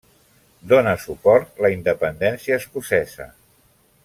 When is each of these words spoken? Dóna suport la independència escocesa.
Dóna 0.71 0.93
suport 1.03 1.61
la 1.67 1.71
independència 1.75 2.59
escocesa. 2.63 3.29